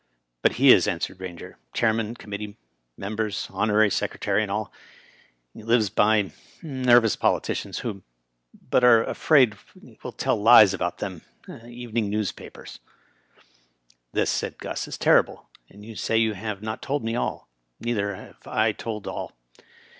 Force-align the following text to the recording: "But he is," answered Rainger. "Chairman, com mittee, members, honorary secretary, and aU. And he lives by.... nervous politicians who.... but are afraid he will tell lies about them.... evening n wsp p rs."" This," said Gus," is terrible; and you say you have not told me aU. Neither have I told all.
"But 0.41 0.53
he 0.53 0.71
is," 0.71 0.87
answered 0.87 1.19
Rainger. 1.19 1.59
"Chairman, 1.75 2.15
com 2.15 2.31
mittee, 2.31 2.55
members, 2.97 3.47
honorary 3.51 3.91
secretary, 3.91 4.41
and 4.41 4.51
aU. 4.51 4.71
And 5.53 5.61
he 5.61 5.61
lives 5.61 5.91
by.... 5.91 6.31
nervous 6.63 7.15
politicians 7.15 7.77
who.... 7.77 8.01
but 8.67 8.83
are 8.83 9.03
afraid 9.03 9.55
he 9.79 9.99
will 10.01 10.11
tell 10.11 10.41
lies 10.41 10.73
about 10.73 10.97
them.... 10.97 11.21
evening 11.65 12.05
n 12.11 12.19
wsp 12.19 12.35
p 12.35 12.59
rs."" 12.61 12.79
This," 14.11 14.31
said 14.31 14.57
Gus," 14.57 14.87
is 14.87 14.97
terrible; 14.97 15.49
and 15.69 15.85
you 15.85 15.95
say 15.95 16.17
you 16.17 16.33
have 16.33 16.63
not 16.63 16.81
told 16.81 17.03
me 17.03 17.15
aU. 17.15 17.45
Neither 17.79 18.15
have 18.15 18.47
I 18.47 18.71
told 18.71 19.05
all. 19.07 19.33